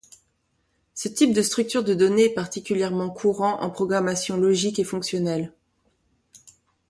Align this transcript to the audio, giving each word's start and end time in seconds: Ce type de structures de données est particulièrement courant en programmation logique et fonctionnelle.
Ce 0.95 1.07
type 1.09 1.31
de 1.31 1.43
structures 1.43 1.83
de 1.83 1.93
données 1.93 2.23
est 2.23 2.33
particulièrement 2.33 3.11
courant 3.11 3.61
en 3.61 3.69
programmation 3.69 4.35
logique 4.35 4.79
et 4.79 4.83
fonctionnelle. 4.83 5.53